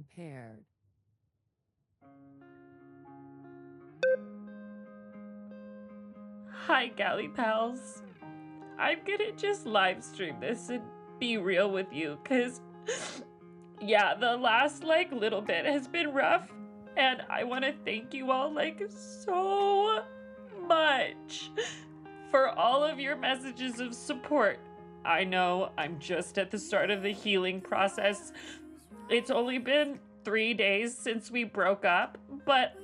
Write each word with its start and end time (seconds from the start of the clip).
impaired. 0.00 0.64
Hi, 6.48 6.88
Galley 6.88 7.28
Pals. 7.28 8.02
I'm 8.78 8.98
gonna 9.06 9.32
just 9.36 9.66
live 9.66 10.02
stream 10.02 10.36
this 10.40 10.70
and 10.70 10.82
be 11.18 11.36
real 11.36 11.70
with 11.70 11.92
you, 11.92 12.18
cause 12.24 12.60
yeah, 13.80 14.14
the 14.14 14.36
last 14.36 14.84
like 14.84 15.12
little 15.12 15.42
bit 15.42 15.66
has 15.66 15.86
been 15.86 16.12
rough, 16.12 16.48
and 16.96 17.22
I 17.28 17.44
want 17.44 17.64
to 17.64 17.74
thank 17.84 18.14
you 18.14 18.30
all 18.30 18.52
like 18.52 18.82
so 18.88 20.02
much 20.66 21.50
for 22.30 22.48
all 22.58 22.82
of 22.82 22.98
your 22.98 23.16
messages 23.16 23.80
of 23.80 23.94
support. 23.94 24.60
I 25.04 25.24
know 25.24 25.72
I'm 25.76 25.98
just 25.98 26.38
at 26.38 26.50
the 26.50 26.58
start 26.58 26.90
of 26.90 27.02
the 27.02 27.12
healing 27.12 27.60
process. 27.60 28.32
It's 29.10 29.30
only 29.30 29.58
been 29.58 29.98
three 30.24 30.54
days 30.54 30.96
since 30.96 31.32
we 31.32 31.42
broke 31.42 31.84
up, 31.84 32.16
but 32.46 32.76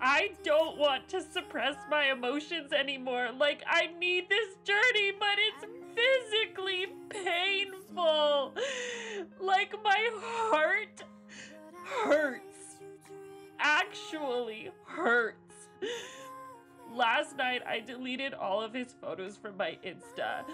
I 0.00 0.30
don't 0.44 0.78
want 0.78 1.08
to 1.08 1.20
suppress 1.20 1.74
my 1.90 2.12
emotions 2.12 2.72
anymore. 2.72 3.30
Like, 3.36 3.64
I 3.66 3.88
need 3.98 4.28
this 4.28 4.54
journey, 4.62 5.10
but 5.18 5.36
it's 5.38 5.66
physically 5.96 6.86
painful. 7.08 8.54
Like, 9.40 9.74
my 9.82 10.08
heart 10.14 11.02
hurts. 11.84 12.76
Actually 13.58 14.70
hurts. 14.84 15.36
Last 16.94 17.36
night, 17.36 17.62
I 17.66 17.80
deleted 17.80 18.34
all 18.34 18.62
of 18.62 18.72
his 18.72 18.94
photos 19.00 19.36
from 19.36 19.56
my 19.56 19.78
Insta. 19.84 20.44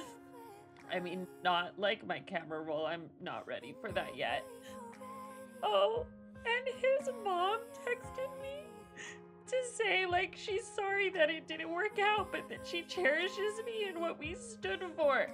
I 0.91 1.01
mean, 1.01 1.27
not 1.43 1.79
like 1.79 2.07
my 2.07 2.21
camera 2.21 2.61
roll. 2.63 2.87
I'm 2.87 3.05
not 3.21 3.47
ready 3.47 3.75
for 3.81 3.91
that 3.93 4.17
yet. 4.17 4.45
Oh, 5.63 6.07
and 6.45 6.67
his 6.67 7.09
mom 7.25 7.61
texted 7.87 8.43
me 8.43 8.65
to 9.47 9.57
say 9.77 10.07
like 10.07 10.35
she's 10.37 10.65
sorry 10.67 11.11
that 11.11 11.31
it 11.31 11.47
didn't 11.47 11.71
work 11.71 11.99
out, 12.01 12.33
but 12.33 12.49
that 12.49 12.67
she 12.67 12.83
cherishes 12.83 13.61
me 13.67 13.85
and 13.89 14.01
what 14.01 14.19
we 14.19 14.35
stood 14.35 14.83
for. 14.97 15.27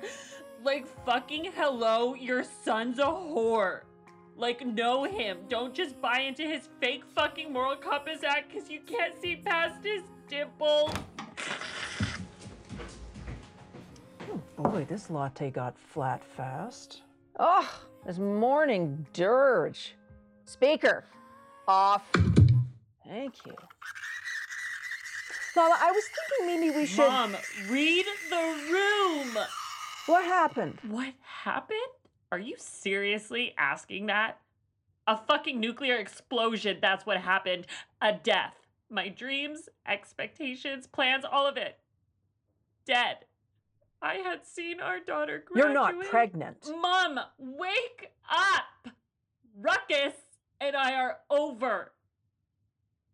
Like 0.65 0.87
fucking 1.05 1.53
hello, 1.55 2.15
your 2.15 2.45
son's 2.45 2.99
a 2.99 3.03
whore. 3.03 3.83
Like 4.37 4.67
know 4.67 5.05
him. 5.05 5.39
Don't 5.49 5.75
just 5.75 6.01
buy 6.01 6.21
into 6.21 6.43
his 6.43 6.69
fake 6.81 7.05
fucking 7.15 7.53
moral 7.53 7.77
compass 7.77 8.23
act 8.25 8.53
because 8.53 8.71
you 8.71 8.81
can't 8.81 9.21
see 9.21 9.37
past 9.37 9.85
his 9.85 10.03
dimples. 10.29 10.93
Oh 14.31 14.41
boy, 14.59 14.85
this 14.89 15.11
latte 15.11 15.51
got 15.51 15.79
flat 15.79 16.23
fast. 16.25 17.03
Oh, 17.39 17.69
this 18.05 18.19
morning 18.19 19.07
dirge. 19.13 19.95
Speaker, 20.49 21.05
off. 21.69 22.11
Thank 23.07 23.45
you. 23.45 23.55
Lala, 25.55 25.77
I 25.79 25.93
was 25.93 26.05
thinking 26.05 26.47
maybe 26.61 26.75
we 26.75 26.87
should. 26.87 27.07
Mom, 27.07 27.37
read 27.69 28.07
the 28.31 28.59
room. 28.73 29.37
What 30.07 30.25
happened? 30.25 30.79
What 30.89 31.13
happened? 31.21 31.79
Are 32.33 32.39
you 32.39 32.55
seriously 32.57 33.55
asking 33.59 34.07
that? 34.07 34.39
A 35.07 35.19
fucking 35.19 35.61
nuclear 35.61 35.97
explosion, 35.97 36.79
that's 36.81 37.05
what 37.05 37.19
happened. 37.19 37.67
A 38.01 38.15
death. 38.15 38.55
My 38.89 39.09
dreams, 39.09 39.69
expectations, 39.87 40.87
plans, 40.87 41.27
all 41.31 41.47
of 41.47 41.59
it. 41.59 41.79
Dead. 42.87 43.19
I 44.01 44.15
had 44.15 44.47
seen 44.47 44.81
our 44.81 44.99
daughter 44.99 45.45
graduate. 45.45 45.75
You're 45.75 45.75
not 45.75 46.01
pregnant. 46.07 46.71
Mom, 46.81 47.21
wake 47.37 48.13
up! 48.31 48.95
Ruckus 49.61 50.15
and 50.61 50.77
I 50.77 50.95
are 50.95 51.19
over. 51.31 51.93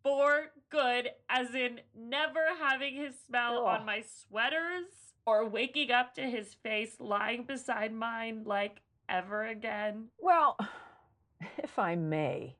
For 0.03 0.51
good, 0.69 1.09
as 1.29 1.55
in 1.55 1.79
never 1.97 2.39
having 2.61 2.95
his 2.95 3.15
smell 3.27 3.65
Ugh. 3.65 3.79
on 3.79 3.85
my 3.87 4.03
sweaters 4.27 4.85
or 5.25 5.47
waking 5.47 5.89
up 5.91 6.13
to 6.15 6.21
his 6.21 6.53
face 6.61 6.95
lying 6.99 7.43
beside 7.43 7.91
mine 7.91 8.43
like 8.45 8.81
ever 9.09 9.45
again. 9.45 10.09
Well, 10.19 10.57
if 11.57 11.79
I 11.79 11.95
may, 11.95 12.55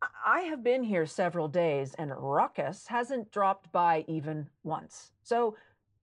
I- 0.00 0.06
I 0.24 0.40
have 0.42 0.62
been 0.62 0.84
here 0.84 1.04
several 1.06 1.48
days 1.48 1.94
and 1.94 2.12
Ruckus 2.16 2.86
hasn't 2.86 3.32
dropped 3.32 3.72
by 3.72 4.04
even 4.06 4.48
once. 4.62 5.10
So, 5.24 5.56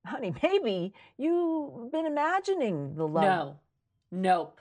honey, 0.06 0.33
maybe 0.44 0.94
you've 1.17 1.89
been 1.91 2.06
imagining 2.06 2.95
the 2.95 3.07
love. 3.07 3.23
No. 3.23 3.59
Nope. 4.11 4.59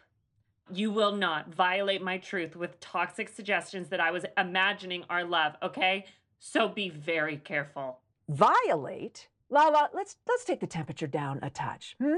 You 0.73 0.91
will 0.91 1.13
not 1.13 1.55
violate 1.55 2.03
my 2.03 2.19
truth 2.19 2.57
with 2.57 2.81
toxic 2.81 3.29
suggestions 3.29 3.89
that 3.89 4.01
I 4.01 4.11
was 4.11 4.27
imagining 4.37 5.05
our 5.09 5.25
love, 5.25 5.55
okay? 5.63 6.07
So 6.39 6.69
be 6.69 6.89
very 6.89 7.37
careful. 7.37 8.01
Violate? 8.29 9.29
Lala, 9.49 9.91
let's 9.95 10.17
let's 10.27 10.45
take 10.45 10.61
the 10.61 10.67
temperature 10.67 11.07
down 11.07 11.39
a 11.41 11.51
touch. 11.51 11.95
Hmm? 12.03 12.15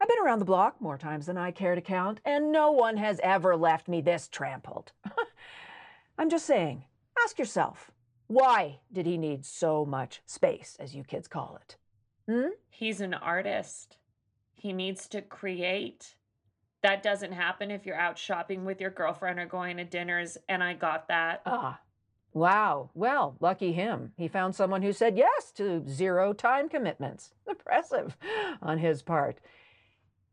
I've 0.00 0.08
been 0.08 0.24
around 0.24 0.38
the 0.38 0.46
block 0.46 0.80
more 0.80 0.98
times 0.98 1.26
than 1.26 1.36
I 1.36 1.50
care 1.50 1.74
to 1.74 1.80
count, 1.80 2.20
and 2.24 2.52
no 2.52 2.70
one 2.70 2.96
has 2.96 3.20
ever 3.22 3.56
left 3.56 3.88
me 3.88 4.00
this 4.00 4.28
trampled. 4.28 4.92
I'm 6.18 6.30
just 6.30 6.46
saying, 6.46 6.84
ask 7.24 7.38
yourself, 7.38 7.90
why 8.26 8.80
did 8.92 9.06
he 9.06 9.16
need 9.16 9.44
so 9.44 9.84
much 9.84 10.22
space, 10.26 10.76
as 10.80 10.94
you 10.94 11.04
kids 11.04 11.28
call 11.28 11.58
it? 11.60 11.76
Hmm? 12.28 12.48
He's 12.68 13.00
an 13.00 13.14
artist. 13.14 13.96
He 14.54 14.72
needs 14.72 15.06
to 15.08 15.22
create. 15.22 16.14
That 16.86 17.02
doesn't 17.02 17.32
happen 17.32 17.72
if 17.72 17.84
you're 17.84 17.98
out 17.98 18.16
shopping 18.16 18.64
with 18.64 18.80
your 18.80 18.90
girlfriend 18.90 19.40
or 19.40 19.46
going 19.46 19.78
to 19.78 19.84
dinners, 19.84 20.38
and 20.48 20.62
I 20.62 20.74
got 20.74 21.08
that. 21.08 21.42
Ah. 21.44 21.80
Wow. 22.32 22.90
Well, 22.94 23.36
lucky 23.40 23.72
him. 23.72 24.12
He 24.16 24.28
found 24.28 24.54
someone 24.54 24.82
who 24.82 24.92
said 24.92 25.18
yes 25.18 25.50
to 25.56 25.82
zero 25.88 26.32
time 26.32 26.68
commitments. 26.68 27.32
Impressive 27.48 28.16
on 28.62 28.78
his 28.78 29.02
part. 29.02 29.40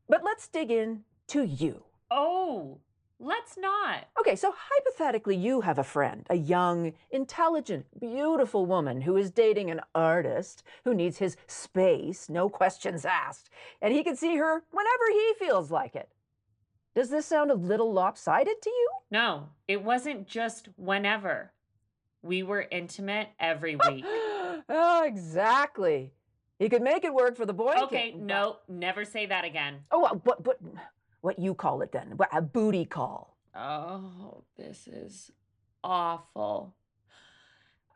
But 0.08 0.24
let's 0.24 0.47
dig 0.47 0.69
in 0.69 1.06
to 1.30 1.44
you. 1.44 1.86
Oh, 2.12 2.78
let's 3.20 3.58
not. 3.58 4.06
Okay, 4.20 4.35
so 4.35 4.53
hypothetically, 4.56 5.35
you 5.35 5.62
have 5.62 5.80
a 5.80 5.84
friend, 5.84 6.24
a 6.30 6.35
young, 6.35 6.94
intelligent, 7.09 7.88
beautiful 8.00 8.68
woman 8.68 9.02
who 9.02 9.18
is 9.18 9.31
dating 9.31 9.72
an 9.72 9.81
artist 9.96 10.62
who 10.84 10.94
needs 10.94 11.18
his 11.18 11.35
space, 11.47 12.30
no 12.30 12.47
questions 12.47 13.06
asked, 13.06 13.50
and 13.81 13.91
he 13.91 14.03
can 14.03 14.16
see 14.16 14.35
her 14.35 14.62
whenever 14.70 15.12
he 15.12 15.34
feels 15.40 15.72
like 15.72 15.96
it. 15.96 16.09
Does 16.95 17.09
this 17.09 17.25
sound 17.25 17.49
a 17.51 17.55
little 17.55 17.91
lopsided 17.91 18.61
to 18.61 18.69
you? 18.69 18.89
No, 19.11 19.49
it 19.67 19.83
wasn't 19.83 20.27
just 20.27 20.69
whenever. 20.75 21.51
We 22.21 22.43
were 22.43 22.67
intimate 22.71 23.29
every 23.39 23.75
week. 23.75 24.05
oh, 24.69 25.03
exactly. 25.05 26.13
He 26.59 26.69
could 26.69 26.81
make 26.83 27.03
it 27.03 27.13
work 27.13 27.35
for 27.35 27.45
the 27.45 27.53
boy. 27.53 27.73
okay, 27.83 28.11
kid- 28.11 28.21
no, 28.21 28.57
never 28.69 29.03
say 29.05 29.25
that 29.25 29.43
again. 29.43 29.79
Oh, 29.91 30.05
uh, 30.05 30.15
but 30.15 30.43
but 30.43 30.59
what 31.21 31.39
you 31.39 31.53
call 31.55 31.81
it 31.81 31.91
then? 31.91 32.17
A 32.31 32.41
booty 32.41 32.85
call. 32.85 33.37
Oh, 33.55 34.43
this 34.55 34.87
is 34.87 35.31
awful. 35.83 36.75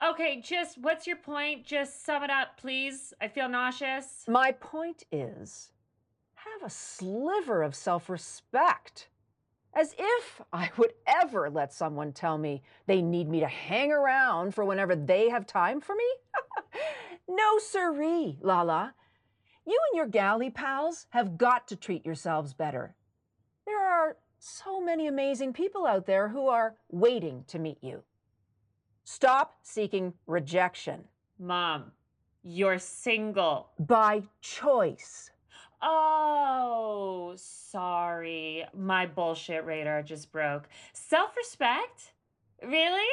Okay, 0.03 0.41
just 0.41 0.77
what's 0.79 1.07
your 1.07 1.15
point? 1.17 1.65
Just 1.65 2.05
sum 2.05 2.23
it 2.23 2.29
up, 2.29 2.57
please. 2.57 3.13
I 3.21 3.27
feel 3.27 3.49
nauseous. 3.49 4.25
My 4.27 4.51
point 4.51 5.03
is, 5.11 5.71
have 6.53 6.67
a 6.67 6.73
sliver 6.73 7.63
of 7.63 7.75
self-respect. 7.75 9.09
As 9.73 9.93
if 9.97 10.41
I 10.51 10.71
would 10.77 10.93
ever 11.05 11.49
let 11.49 11.73
someone 11.73 12.11
tell 12.11 12.37
me 12.37 12.63
they 12.87 13.01
need 13.01 13.29
me 13.29 13.39
to 13.41 13.47
hang 13.47 13.91
around 13.91 14.55
for 14.55 14.65
whenever 14.65 14.95
they 14.95 15.29
have 15.29 15.45
time 15.45 15.81
for 15.81 15.95
me. 15.95 16.05
no 17.29 17.59
siree, 17.59 18.37
Lala. 18.41 18.95
You 19.65 19.79
and 19.91 19.97
your 19.97 20.07
galley 20.07 20.49
pals 20.49 21.07
have 21.09 21.37
got 21.37 21.67
to 21.67 21.75
treat 21.75 22.05
yourselves 22.05 22.53
better. 22.53 22.95
There 23.65 23.83
are 23.83 24.17
so 24.39 24.79
many 24.79 25.07
amazing 25.07 25.53
people 25.53 25.85
out 25.85 26.05
there 26.05 26.29
who 26.29 26.47
are 26.47 26.75
waiting 26.89 27.43
to 27.47 27.59
meet 27.59 27.77
you. 27.81 28.03
Stop 29.03 29.57
seeking 29.61 30.13
rejection 30.25 31.03
Mom, 31.39 31.91
you're 32.43 32.79
single. 32.79 33.69
by 33.79 34.23
choice. 34.41 35.29
Oh, 35.81 37.33
sorry. 37.37 38.65
My 38.75 39.05
bullshit 39.05 39.65
radar 39.65 40.01
just 40.03 40.31
broke. 40.31 40.67
Self 40.93 41.35
respect? 41.35 42.13
Really? 42.63 43.05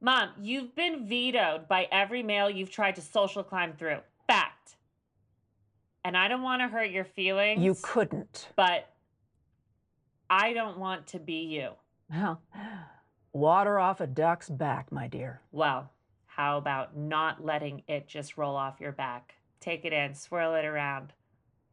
Mom, 0.00 0.30
you've 0.40 0.74
been 0.76 1.06
vetoed 1.06 1.66
by 1.66 1.88
every 1.90 2.22
male 2.22 2.48
you've 2.48 2.70
tried 2.70 2.94
to 2.96 3.00
social 3.00 3.42
climb 3.42 3.72
through. 3.72 3.98
Fact. 4.26 4.76
And 6.04 6.16
I 6.16 6.28
don't 6.28 6.42
want 6.42 6.62
to 6.62 6.68
hurt 6.68 6.90
your 6.90 7.04
feelings. 7.04 7.62
You 7.62 7.76
couldn't. 7.82 8.48
But 8.54 8.88
I 10.30 10.52
don't 10.52 10.78
want 10.78 11.08
to 11.08 11.18
be 11.18 11.44
you. 11.46 11.70
Well, 12.10 12.40
water 13.32 13.78
off 13.78 14.00
a 14.00 14.06
duck's 14.06 14.48
back, 14.48 14.92
my 14.92 15.08
dear. 15.08 15.40
Well, 15.50 15.90
how 16.26 16.58
about 16.58 16.96
not 16.96 17.44
letting 17.44 17.82
it 17.88 18.06
just 18.06 18.36
roll 18.36 18.54
off 18.54 18.80
your 18.80 18.92
back? 18.92 19.34
Take 19.60 19.84
it 19.84 19.92
in, 19.92 20.14
swirl 20.14 20.54
it 20.54 20.64
around. 20.64 21.12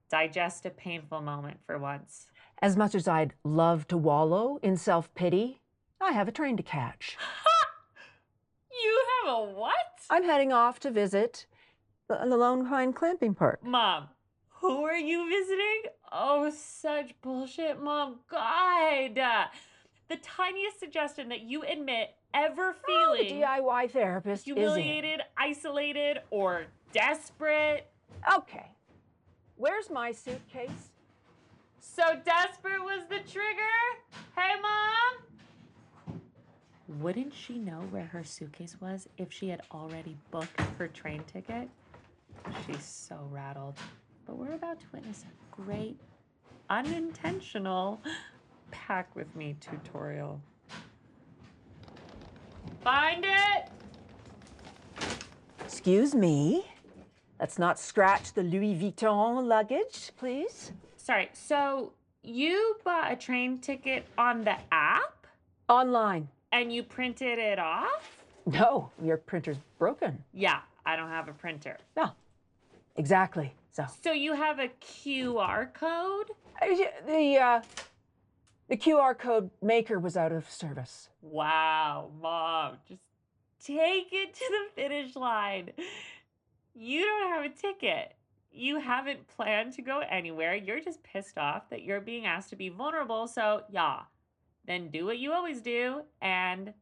Digest 0.10 0.66
a 0.66 0.70
painful 0.70 1.22
moment 1.22 1.60
for 1.66 1.78
once. 1.78 2.28
As 2.62 2.78
much 2.78 2.96
as 2.96 3.08
I'd 3.08 3.34
love 3.44 3.88
to 3.88 3.98
wallow 3.98 4.60
in 4.62 4.78
self 4.78 5.14
pity, 5.16 5.62
I 6.00 6.12
have 6.12 6.28
a 6.28 6.32
train 6.32 6.58
to 6.58 6.64
catch. 6.64 7.18
You 8.84 9.04
have 9.24 9.34
a 9.38 9.44
what? 9.54 9.74
I'm 10.10 10.24
heading 10.24 10.52
off 10.52 10.80
to 10.82 10.92
visit 10.92 11.46
the, 12.08 12.18
the 12.18 12.38
Lone 12.38 12.68
Pine 12.68 12.94
Glamping 12.94 13.36
Park. 13.36 13.64
Mom, 13.64 14.10
who 14.50 14.84
are 14.84 14.98
you 14.98 15.30
visiting? 15.30 15.84
Oh, 16.12 16.52
such 16.56 17.14
bullshit, 17.22 17.82
Mom. 17.82 18.20
God. 18.30 19.16
The 20.08 20.18
tiniest 20.18 20.80
suggestion 20.80 21.30
that 21.30 21.42
you 21.42 21.64
admit 21.64 22.10
ever 22.34 22.76
Oh, 22.88 23.16
the 23.18 23.24
feeling 23.28 23.42
DIY 23.42 23.92
therapist 23.92 24.46
humiliated, 24.46 25.22
isolated, 25.38 26.20
or 26.30 26.66
desperate. 26.92 27.88
Okay. 28.38 28.75
Where's 29.66 29.90
my 29.90 30.12
suitcase? 30.12 30.92
So 31.80 32.04
desperate 32.24 32.84
was 32.84 33.02
the 33.10 33.18
trigger? 33.28 33.76
Hey, 34.38 34.52
Mom? 34.62 36.20
Wouldn't 37.00 37.34
she 37.34 37.58
know 37.58 37.82
where 37.90 38.06
her 38.06 38.24
suitcase 38.24 38.78
was 38.80 39.10
if 39.18 39.34
she 39.34 39.50
had 39.50 39.64
already 39.72 40.18
booked 40.30 40.62
her 40.78 40.88
train 40.88 41.24
ticket? 41.24 41.68
She's 42.68 42.84
so 42.84 43.28
rattled. 43.32 43.74
But 44.28 44.38
we're 44.38 44.54
about 44.54 44.80
to 44.82 44.86
witness 44.94 45.24
a 45.24 45.56
great, 45.64 45.98
unintentional 46.70 48.00
pack 48.70 49.16
with 49.16 49.36
me 49.36 49.56
tutorial. 49.60 50.40
Find 52.84 53.26
it! 53.26 53.72
Excuse 55.60 56.14
me. 56.14 56.66
Let's 57.40 57.60
not 57.60 57.78
scratch 57.80 58.34
the 58.34 58.44
Louis 58.44 58.76
Vuitton 58.76 59.46
luggage, 59.46 60.12
please. 60.18 60.72
Sorry, 60.96 61.30
so 61.34 61.94
you 62.24 62.78
bought 62.84 63.12
a 63.12 63.16
train 63.16 63.58
ticket 63.60 64.06
on 64.18 64.44
the 64.44 64.56
app 64.72 65.28
Online. 65.68 66.28
and 66.52 66.72
you 66.74 66.84
printed 66.84 67.38
it 67.40 67.60
off? 67.60 68.24
No, 68.46 68.90
your 69.04 69.18
printer's 69.18 69.58
broken. 69.78 70.24
Yeah, 70.34 70.60
I 70.86 70.96
don't 70.96 71.10
have 71.10 71.28
a 71.28 71.34
printer. 71.34 71.78
No. 71.98 72.12
Exactly. 72.96 73.54
So 73.72 73.86
So 74.04 74.12
you 74.14 74.34
have 74.34 74.60
a 74.60 74.70
QR 74.82 75.74
code? 75.74 76.32
Uh, 76.62 76.68
the 77.06 77.38
uh, 77.38 77.62
the 78.70 78.78
QR 78.78 79.18
code 79.18 79.50
maker 79.62 80.00
was 80.00 80.16
out 80.16 80.32
of 80.32 80.50
service. 80.50 81.10
Wow, 81.22 82.10
mom, 82.22 82.78
just 82.88 83.02
take 83.64 84.08
it 84.14 84.34
to 84.36 84.46
the 84.50 84.82
finish 84.82 85.16
line. 85.18 85.72
You 86.78 87.06
don't 87.06 87.30
have 87.32 87.46
a 87.46 87.50
ticket. 87.50 88.16
You 88.52 88.80
haven't 88.80 89.28
planned 89.30 89.74
to 89.74 89.82
go 89.82 90.02
anywhere. 90.10 90.56
You're 90.56 90.82
just 90.82 91.02
pissed 91.04 91.38
off 91.38 91.70
that 91.70 91.84
you're 91.84 92.02
being 92.02 92.26
asked 92.26 92.50
to 92.50 92.58
be 92.58 92.68
vulnerable. 92.68 93.28
So, 93.28 93.64
yeah, 93.70 94.02
then 94.68 94.90
do 94.90 95.06
what 95.06 95.18
you 95.18 95.32
always 95.32 95.62
do 95.62 96.02
and 96.22 96.74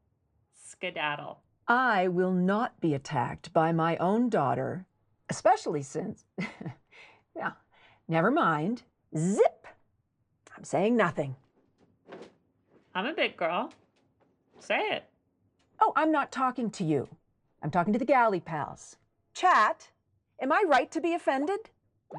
skedaddle. 0.54 1.42
I 1.68 2.08
will 2.08 2.32
not 2.32 2.82
be 2.82 2.96
attacked 2.96 3.54
by 3.54 3.72
my 3.72 3.96
own 3.98 4.30
daughter, 4.30 4.88
especially 5.30 5.84
since. 5.84 6.26
yeah, 7.36 7.52
never 8.08 8.32
mind. 8.32 8.82
Zip. 9.16 9.68
I'm 10.58 10.64
saying 10.64 10.98
nothing. 10.98 11.36
I'm 12.96 13.06
a 13.06 13.14
big 13.14 13.38
girl. 13.38 13.72
Say 14.60 14.80
it. 14.80 15.04
Oh, 15.80 15.94
I'm 15.96 16.12
not 16.12 16.32
talking 16.32 16.72
to 16.72 16.84
you. 16.84 17.08
I'm 17.62 17.72
talking 17.72 17.94
to 17.94 18.00
the 18.00 18.06
galley 18.06 18.40
pals. 18.40 18.98
Chat, 19.34 19.90
am 20.42 20.52
I 20.52 20.64
right 20.68 20.92
to 20.92 21.02
be 21.02 21.14
offended? 21.14 21.60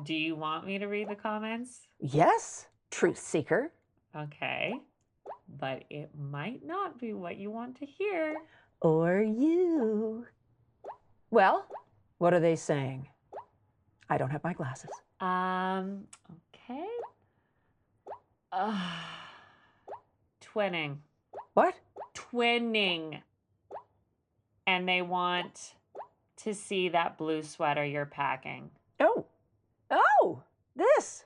Do 0.05 0.15
you 0.15 0.35
want 0.35 0.67
me 0.67 0.79
to 0.79 0.87
read 0.87 1.09
the 1.09 1.15
comments? 1.15 1.87
Yes, 2.01 2.67
truth 2.91 3.19
seeker. 3.19 3.73
Okay. 4.17 4.75
But 5.61 5.85
it 5.91 6.11
might 6.19 6.65
not 6.65 6.99
be 6.99 7.13
what 7.13 7.37
you 7.37 7.51
want 7.51 7.77
to 7.79 7.87
hear. 7.87 8.37
Or 8.81 9.23
you. 9.23 10.27
Well, 11.31 11.67
what 12.19 12.35
are 12.35 12.41
they 12.41 12.57
saying? 12.57 13.09
I 14.11 14.19
don't 14.19 14.31
have 14.31 14.43
my 14.43 14.53
glasses. 14.53 14.91
Um, 15.21 16.05
okay. 16.53 16.87
Uh, 18.53 18.91
twinning. 20.43 20.97
What? 21.55 21.75
Twinning. 22.15 23.23
And 24.67 24.89
they 24.89 25.03
want 25.03 25.75
to 26.39 26.55
see 26.55 26.89
that 26.89 27.19
blue 27.19 27.43
sweater 27.43 27.85
you're 27.85 28.07
packing. 28.07 28.71
Oh, 29.01 29.27
oh, 29.91 30.43
this. 30.77 31.25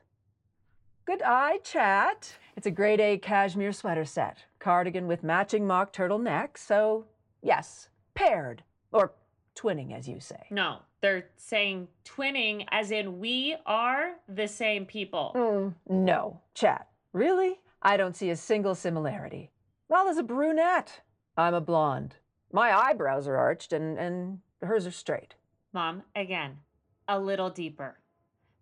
Good 1.05 1.23
eye, 1.23 1.59
chat. 1.65 2.35
It's 2.57 2.67
a 2.67 2.71
grade 2.71 3.01
A 3.01 3.19
cashmere 3.19 3.73
sweater 3.73 4.05
set, 4.05 4.45
cardigan 4.59 5.07
with 5.07 5.23
matching 5.23 5.67
mock 5.67 5.93
turtleneck. 5.93 6.59
So, 6.59 7.07
yes, 7.43 7.89
paired 8.15 8.63
or 8.93 9.13
twinning, 9.55 9.97
as 9.97 10.09
you 10.09 10.21
say. 10.21 10.47
No, 10.51 10.79
they're 11.01 11.27
saying 11.37 11.89
twinning 12.05 12.67
as 12.71 12.91
in 12.91 13.19
we 13.19 13.57
are 13.65 14.17
the 14.29 14.49
same 14.49 14.85
people. 14.85 15.33
Mm, 15.35 15.75
no, 15.89 16.41
chat. 16.55 16.89
Really? 17.13 17.59
I 17.81 17.97
don't 17.97 18.17
see 18.17 18.31
a 18.31 18.37
single 18.37 18.75
similarity. 18.75 19.51
Lala's 19.89 20.19
a 20.19 20.23
brunette. 20.23 21.01
I'm 21.37 21.55
a 21.55 21.61
blonde. 21.61 22.17
My 22.53 22.77
eyebrows 22.77 23.29
are 23.29 23.37
arched 23.37 23.73
and, 23.73 23.99
and 23.99 24.41
hers 24.63 24.87
are 24.87 24.93
straight. 24.93 25.35
Mom, 25.73 26.03
again, 26.15 26.59
a 27.07 27.19
little 27.19 27.51
deeper. 27.51 27.99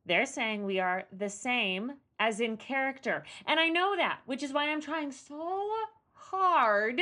They're 0.04 0.26
saying 0.26 0.64
we 0.64 0.78
are 0.78 1.04
the 1.16 1.28
same 1.28 1.92
as 2.18 2.40
in 2.40 2.56
character. 2.56 3.24
And 3.46 3.58
I 3.60 3.68
know 3.68 3.96
that, 3.96 4.20
which 4.26 4.42
is 4.42 4.52
why 4.52 4.70
I'm 4.70 4.80
trying 4.80 5.12
so 5.12 5.68
hard 6.12 7.00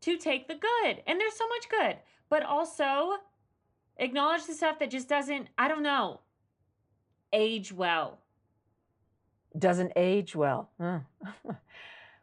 to 0.00 0.18
take 0.18 0.48
the 0.48 0.54
good. 0.54 1.02
And 1.06 1.20
there's 1.20 1.36
so 1.36 1.48
much 1.48 1.68
good, 1.68 1.96
but 2.28 2.42
also 2.42 3.14
acknowledge 3.98 4.46
the 4.46 4.54
stuff 4.54 4.78
that 4.78 4.90
just 4.90 5.08
doesn't, 5.08 5.48
I 5.58 5.68
don't 5.68 5.82
know, 5.82 6.20
age 7.32 7.72
well. 7.72 8.18
Doesn't 9.58 9.92
age 9.96 10.34
well. 10.34 10.70
Huh. 10.80 11.00
Hmm. 11.44 11.50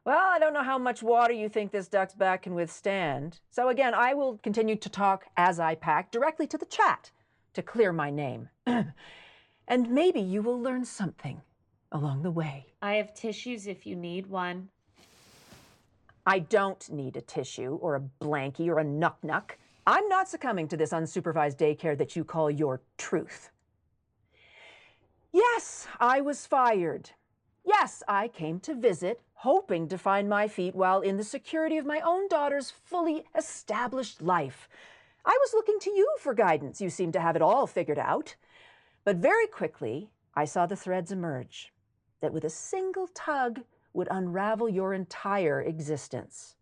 well, 0.06 0.28
I 0.30 0.40
don't 0.40 0.54
know 0.54 0.64
how 0.64 0.78
much 0.78 1.04
water 1.04 1.34
you 1.34 1.50
think 1.50 1.72
this 1.72 1.88
duck's 1.88 2.14
back 2.14 2.44
can 2.44 2.56
withstand. 2.56 3.40
So, 3.52 3.70
again, 3.70 3.94
I 3.94 4.14
will 4.14 4.38
continue 4.38 4.76
to 4.78 4.90
talk 4.90 5.26
as 5.38 5.60
I 5.60 5.76
pack 5.76 6.12
directly 6.12 6.48
to 6.48 6.58
the 6.58 6.66
chat 6.66 7.12
to 7.54 7.62
clear 7.62 7.92
my 7.92 8.10
name. 8.10 8.50
and 8.66 9.90
maybe 9.90 10.22
you 10.22 10.42
will 10.42 10.60
learn 10.60 10.86
something 10.86 11.42
along 11.92 12.24
the 12.24 12.32
way. 12.32 12.68
I 12.82 12.94
have 12.96 13.14
tissues 13.14 13.68
if 13.68 13.86
you 13.86 13.96
need 13.96 14.28
one. 14.28 14.70
I 16.26 16.40
don't 16.40 16.90
need 16.92 17.18
a 17.18 17.22
tissue 17.22 17.78
or 17.82 17.96
a 17.96 18.02
blankie 18.24 18.68
or 18.68 18.80
a 18.80 18.86
nuck 18.86 19.16
nuck. 19.26 19.52
I'm 19.88 20.08
not 20.08 20.30
succumbing 20.30 20.68
to 20.70 20.78
this 20.78 20.92
unsupervised 20.92 21.58
daycare 21.58 21.98
that 21.98 22.16
you 22.16 22.24
call 22.24 22.52
your 22.52 22.82
truth. 22.98 23.50
Yes, 25.32 25.88
I 26.00 26.22
was 26.22 26.46
fired. 26.46 27.12
Yes, 27.70 28.02
I 28.08 28.30
came 28.30 28.60
to 28.62 28.74
visit, 28.74 29.22
hoping 29.46 29.88
to 29.90 29.98
find 30.00 30.28
my 30.28 30.48
feet 30.48 30.74
while 30.74 31.02
in 31.02 31.18
the 31.18 31.24
security 31.24 31.78
of 31.78 31.86
my 31.86 32.00
own 32.00 32.28
daughter's 32.28 32.72
fully 32.72 33.26
established 33.38 34.24
life. 34.24 34.68
I 35.24 35.38
was 35.40 35.54
looking 35.54 35.78
to 35.82 35.92
you 35.92 36.12
for 36.20 36.34
guidance. 36.34 36.82
You 36.82 36.90
seem 36.90 37.12
to 37.12 37.20
have 37.20 37.36
it 37.36 37.44
all 37.44 37.68
figured 37.68 38.00
out. 38.00 38.36
But 39.06 39.18
very 39.18 39.46
quickly, 39.46 40.10
I 40.34 40.46
saw 40.46 40.66
the 40.66 40.76
threads 40.76 41.12
emerge 41.12 41.72
that 42.22 42.34
with 42.34 42.44
a 42.44 42.50
single 42.50 43.08
tug 43.14 43.62
would 43.94 44.08
unravel 44.10 44.68
your 44.68 44.96
entire 44.96 45.62
existence. 45.62 46.56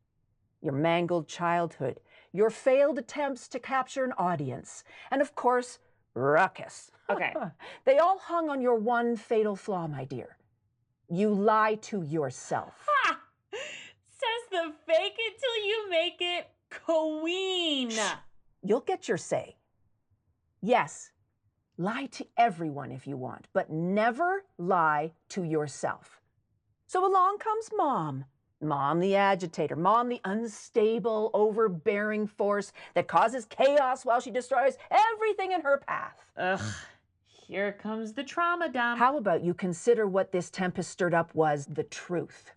Your 0.61 0.73
mangled 0.73 1.29
childhood, 1.29 2.01
your 2.33 2.49
failed 2.49 2.99
attempts 2.99 3.47
to 3.47 3.59
capture 3.59 4.03
an 4.03 4.11
audience, 4.17 4.83
and 5.09 5.21
of 5.21 5.35
course, 5.35 5.79
ruckus. 6.15 6.91
Okay. 7.09 7.33
they 7.85 7.97
all 7.97 8.17
hung 8.19 8.49
on 8.49 8.59
your 8.59 8.75
one 8.75 9.15
fatal 9.15 9.55
flaw, 9.55 9.87
my 9.87 10.03
dear. 10.03 10.35
You 11.09 11.33
lie 11.33 11.75
to 11.83 12.03
yourself. 12.03 12.73
Ha! 12.85 13.19
Says 13.53 14.49
the 14.51 14.73
fake 14.85 15.15
it 15.17 15.39
till 15.39 15.65
you 15.65 15.89
make 15.89 16.17
it 16.19 16.49
queen. 16.69 17.91
You'll 18.63 18.81
get 18.81 19.07
your 19.07 19.17
say. 19.17 19.55
Yes, 20.61 21.11
lie 21.77 22.07
to 22.07 22.25
everyone 22.35 22.91
if 22.91 23.07
you 23.07 23.15
want, 23.15 23.47
but 23.53 23.69
never 23.69 24.43
lie 24.57 25.13
to 25.29 25.43
yourself. 25.43 26.19
So 26.87 27.05
along 27.05 27.37
comes 27.37 27.69
mom. 27.75 28.25
Mom, 28.59 28.99
the 28.99 29.15
agitator. 29.15 29.75
Mom, 29.75 30.09
the 30.09 30.19
unstable, 30.25 31.29
overbearing 31.33 32.25
force 32.25 32.73
that 32.95 33.07
causes 33.07 33.45
chaos 33.45 34.03
while 34.03 34.19
she 34.19 34.31
destroys 34.31 34.77
everything 34.89 35.51
in 35.51 35.61
her 35.61 35.77
path. 35.77 36.31
Ugh, 36.35 36.59
here 37.47 37.71
comes 37.71 38.11
the 38.11 38.25
trauma 38.25 38.67
dump. 38.67 38.99
How 38.99 39.17
about 39.17 39.41
you 39.41 39.53
consider 39.53 40.05
what 40.05 40.33
this 40.33 40.49
tempest 40.49 40.91
stirred 40.91 41.13
up 41.13 41.33
was 41.33 41.65
the 41.65 41.83
truth? 41.83 42.51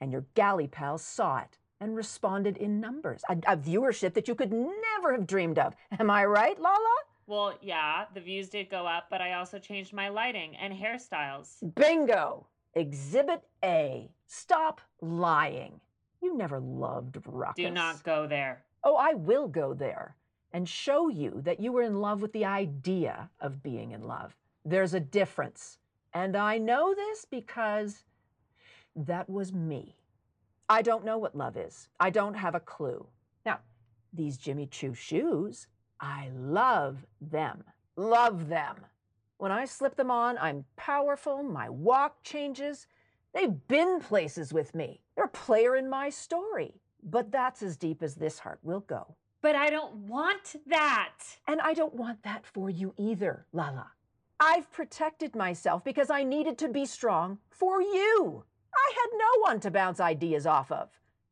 And 0.00 0.10
your 0.10 0.24
galley 0.34 0.66
pals 0.66 1.02
saw 1.02 1.40
it 1.40 1.58
and 1.78 1.94
responded 1.94 2.56
in 2.56 2.80
numbers, 2.80 3.22
a, 3.28 3.34
a 3.46 3.56
viewership 3.56 4.14
that 4.14 4.26
you 4.26 4.34
could 4.34 4.50
never 4.50 5.12
have 5.12 5.26
dreamed 5.26 5.58
of. 5.58 5.74
Am 6.00 6.10
I 6.10 6.24
right, 6.24 6.58
Lala? 6.58 6.96
Well, 7.26 7.58
yeah, 7.60 8.06
the 8.14 8.20
views 8.20 8.48
did 8.48 8.70
go 8.70 8.86
up, 8.86 9.08
but 9.10 9.20
I 9.20 9.34
also 9.34 9.58
changed 9.58 9.92
my 9.92 10.08
lighting 10.08 10.56
and 10.56 10.72
hairstyles. 10.72 11.56
Bingo! 11.74 12.46
Exhibit 12.74 13.42
A. 13.62 14.10
Stop 14.26 14.80
lying. 15.02 15.80
You 16.22 16.34
never 16.34 16.60
loved 16.60 17.18
ruckus. 17.26 17.62
Do 17.62 17.70
not 17.70 18.02
go 18.04 18.26
there. 18.26 18.64
Oh, 18.84 18.96
I 18.96 19.12
will 19.12 19.48
go 19.48 19.74
there 19.74 20.16
and 20.52 20.68
show 20.68 21.08
you 21.08 21.40
that 21.42 21.60
you 21.60 21.72
were 21.72 21.82
in 21.82 22.00
love 22.00 22.22
with 22.22 22.32
the 22.32 22.44
idea 22.44 23.30
of 23.40 23.62
being 23.62 23.92
in 23.92 24.02
love. 24.02 24.34
There's 24.64 24.94
a 24.94 25.00
difference. 25.00 25.78
And 26.14 26.36
I 26.36 26.58
know 26.58 26.94
this 26.94 27.24
because 27.24 28.04
that 28.96 29.28
was 29.28 29.52
me. 29.52 29.96
I 30.68 30.82
don't 30.82 31.04
know 31.04 31.18
what 31.18 31.36
love 31.36 31.56
is. 31.56 31.88
I 32.00 32.10
don't 32.10 32.34
have 32.34 32.54
a 32.54 32.60
clue. 32.60 33.06
Now, 33.46 33.60
these 34.12 34.36
Jimmy 34.36 34.66
Choo 34.66 34.94
shoes, 34.94 35.66
I 36.00 36.30
love 36.34 37.06
them. 37.20 37.64
Love 37.96 38.48
them. 38.48 38.76
When 39.38 39.52
I 39.52 39.64
slip 39.64 39.96
them 39.96 40.10
on, 40.10 40.36
I'm 40.38 40.64
powerful, 40.76 41.42
my 41.42 41.68
walk 41.68 42.22
changes. 42.22 42.86
They've 43.34 43.54
been 43.68 44.00
places 44.00 44.52
with 44.52 44.74
me. 44.74 45.00
They're 45.14 45.26
a 45.26 45.28
player 45.28 45.76
in 45.76 45.88
my 45.88 46.10
story. 46.10 46.80
But 47.02 47.30
that's 47.30 47.62
as 47.62 47.76
deep 47.76 48.02
as 48.02 48.16
this 48.16 48.40
heart 48.40 48.58
will 48.62 48.80
go. 48.80 49.14
But 49.40 49.54
I 49.54 49.70
don't 49.70 49.94
want 50.08 50.56
that. 50.66 51.14
And 51.46 51.60
I 51.60 51.74
don't 51.74 51.94
want 51.94 52.22
that 52.24 52.44
for 52.44 52.68
you 52.70 52.94
either, 52.96 53.46
Lala. 53.52 53.92
I've 54.40 54.70
protected 54.72 55.34
myself 55.34 55.84
because 55.84 56.10
I 56.10 56.22
needed 56.22 56.58
to 56.58 56.68
be 56.68 56.86
strong 56.86 57.38
for 57.50 57.80
you. 57.80 58.44
I 58.74 58.92
had 58.94 59.10
no 59.12 59.40
one 59.42 59.60
to 59.60 59.70
bounce 59.70 60.00
ideas 60.00 60.46
off 60.46 60.70
of. 60.70 60.90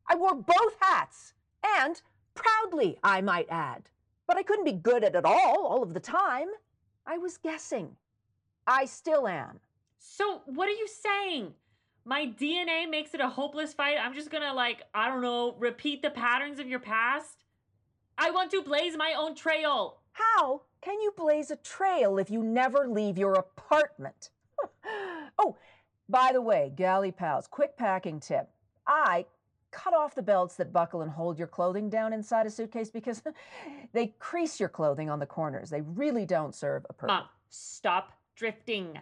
I 0.08 0.16
wore 0.16 0.34
both 0.34 0.76
hats, 0.80 1.34
and 1.78 2.00
proudly, 2.34 2.98
I 3.02 3.20
might 3.20 3.46
add. 3.50 3.90
But 4.26 4.36
I 4.36 4.42
couldn't 4.42 4.64
be 4.64 4.72
good 4.72 5.04
at 5.04 5.14
it 5.14 5.24
all, 5.24 5.66
all 5.66 5.82
of 5.82 5.94
the 5.94 6.00
time. 6.00 6.48
I 7.06 7.18
was 7.18 7.36
guessing. 7.36 7.96
I 8.66 8.84
still 8.84 9.28
am. 9.28 9.60
So, 9.98 10.42
what 10.46 10.68
are 10.68 10.72
you 10.72 10.88
saying? 10.88 11.54
My 12.04 12.26
DNA 12.26 12.88
makes 12.88 13.14
it 13.14 13.20
a 13.20 13.28
hopeless 13.28 13.74
fight. 13.74 13.96
I'm 14.00 14.14
just 14.14 14.30
gonna, 14.30 14.54
like, 14.54 14.82
I 14.94 15.08
don't 15.08 15.22
know, 15.22 15.54
repeat 15.58 16.02
the 16.02 16.10
patterns 16.10 16.58
of 16.58 16.68
your 16.68 16.78
past? 16.78 17.44
I 18.18 18.30
want 18.30 18.50
to 18.52 18.62
blaze 18.62 18.96
my 18.96 19.14
own 19.16 19.34
trail. 19.34 19.98
How 20.12 20.62
can 20.80 21.00
you 21.00 21.12
blaze 21.16 21.50
a 21.50 21.56
trail 21.56 22.18
if 22.18 22.30
you 22.30 22.42
never 22.42 22.88
leave 22.88 23.18
your 23.18 23.34
apartment? 23.34 24.30
oh, 25.38 25.56
by 26.08 26.30
the 26.32 26.40
way, 26.40 26.72
galley 26.74 27.12
pals, 27.12 27.46
quick 27.46 27.76
packing 27.76 28.20
tip. 28.20 28.48
I 28.86 29.26
cut 29.70 29.92
off 29.92 30.14
the 30.14 30.22
belts 30.22 30.54
that 30.56 30.72
buckle 30.72 31.02
and 31.02 31.10
hold 31.10 31.38
your 31.38 31.48
clothing 31.48 31.90
down 31.90 32.12
inside 32.12 32.46
a 32.46 32.50
suitcase 32.50 32.90
because 32.90 33.22
they 33.92 34.14
crease 34.18 34.58
your 34.58 34.68
clothing 34.70 35.10
on 35.10 35.18
the 35.18 35.26
corners. 35.26 35.68
They 35.68 35.82
really 35.82 36.24
don't 36.24 36.54
serve 36.54 36.86
a 36.88 36.92
purpose. 36.92 37.14
Mom, 37.14 37.24
stop 37.50 38.12
drifting. 38.34 38.98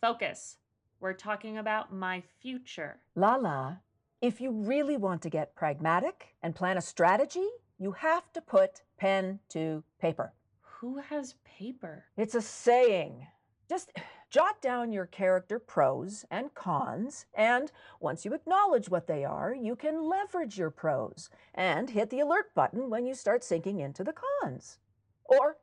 Focus. 0.00 0.58
We're 1.00 1.14
talking 1.14 1.58
about 1.58 1.92
my 1.92 2.22
future. 2.40 2.96
Lala, 3.14 3.80
if 4.20 4.40
you 4.40 4.50
really 4.50 4.96
want 4.96 5.22
to 5.22 5.30
get 5.30 5.54
pragmatic 5.54 6.34
and 6.42 6.54
plan 6.54 6.76
a 6.76 6.82
strategy, 6.82 7.46
you 7.84 7.92
have 7.92 8.32
to 8.32 8.40
put 8.40 8.80
pen 8.96 9.38
to 9.50 9.84
paper. 10.00 10.32
Who 10.62 10.96
has 10.96 11.34
paper? 11.44 12.06
It's 12.16 12.34
a 12.34 12.40
saying. 12.40 13.26
Just 13.68 13.92
jot 14.30 14.62
down 14.62 14.90
your 14.90 15.04
character 15.04 15.58
pros 15.58 16.24
and 16.30 16.54
cons, 16.54 17.26
and 17.34 17.70
once 18.00 18.24
you 18.24 18.32
acknowledge 18.32 18.88
what 18.88 19.06
they 19.06 19.22
are, 19.22 19.54
you 19.54 19.76
can 19.76 20.08
leverage 20.08 20.56
your 20.56 20.70
pros 20.70 21.28
and 21.54 21.90
hit 21.90 22.08
the 22.08 22.20
alert 22.20 22.54
button 22.54 22.88
when 22.88 23.04
you 23.04 23.12
start 23.12 23.44
sinking 23.44 23.80
into 23.80 24.02
the 24.02 24.14
cons. 24.14 24.78
Or, 25.26 25.58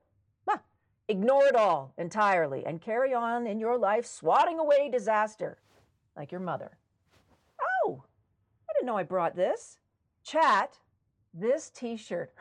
well, 0.46 0.62
ignore 1.08 1.48
it 1.48 1.56
all 1.56 1.92
entirely 1.98 2.64
and 2.68 2.80
carry 2.80 3.16
on 3.16 3.48
in 3.48 3.60
your 3.60 3.80
life 3.80 4.06
swatting 4.06 4.60
away 4.60 4.92
disaster, 4.92 5.58
like 6.16 6.32
your 6.32 6.42
mother. 6.42 6.78
Oh, 7.84 8.04
I 8.70 8.74
didn't 8.74 8.86
know 8.86 8.98
I 8.98 9.02
brought 9.02 9.36
this. 9.36 9.80
Chat, 10.24 10.78
this 11.34 11.70
t 11.70 11.98
shirt 11.98 12.34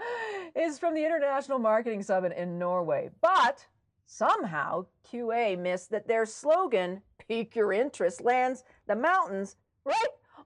is 0.56 0.78
from 0.78 0.94
the 0.94 1.04
International 1.04 1.58
Marketing 1.58 2.02
Summit 2.02 2.32
in 2.36 2.58
Norway, 2.58 3.10
but 3.20 3.66
Somehow, 4.10 4.86
QA 5.12 5.58
missed 5.58 5.90
that 5.90 6.08
their 6.08 6.24
slogan, 6.24 7.02
Pique 7.28 7.54
Your 7.54 7.74
Interest, 7.74 8.22
lands 8.22 8.64
the 8.86 8.96
mountains 8.96 9.56
right 9.84 9.94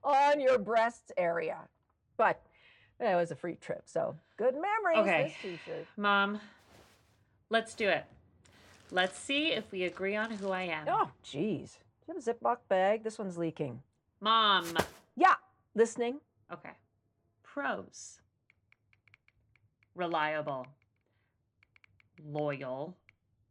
on 0.03 0.41
your 0.41 0.59
breasts 0.59 1.13
area. 1.15 1.59
But 2.17 2.41
it 2.99 3.15
was 3.15 3.31
a 3.31 3.37
free 3.37 3.55
trip, 3.55 3.83
so 3.85 4.17
good 4.35 4.55
memories. 4.55 5.07
Okay. 5.07 5.23
This 5.41 5.59
t-shirt. 5.63 5.87
Mom, 5.95 6.41
let's 7.49 7.73
do 7.73 7.87
it. 7.87 8.03
Let's 8.91 9.17
see 9.17 9.53
if 9.53 9.71
we 9.71 9.83
agree 9.83 10.17
on 10.17 10.29
who 10.29 10.51
I 10.51 10.63
am. 10.63 10.85
Oh, 10.89 11.09
geez. 11.23 11.77
Do 12.05 12.11
you 12.11 12.15
have 12.15 12.27
a 12.27 12.33
Ziploc 12.33 12.57
bag? 12.67 13.05
This 13.05 13.17
one's 13.17 13.37
leaking. 13.37 13.81
Mom. 14.19 14.65
Yeah, 15.15 15.35
listening. 15.73 16.19
Okay. 16.51 16.71
Pros 17.53 18.19
reliable, 19.93 20.67
loyal, 22.25 22.97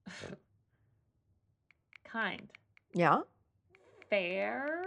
kind, 2.04 2.52
Yeah. 2.92 3.20
fair, 4.10 4.82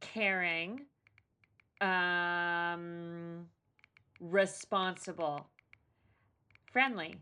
caring, 0.00 0.82
um, 1.80 3.46
responsible, 4.20 5.48
friendly. 6.70 7.18